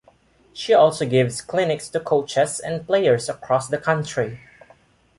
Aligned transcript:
She 0.51 0.73
also 0.73 1.05
gives 1.07 1.41
clinics 1.41 1.87
to 1.89 1.99
coaches 1.99 2.59
and 2.59 2.87
players 2.87 3.29
across 3.29 3.67
the 3.67 3.77
country. 3.77 4.39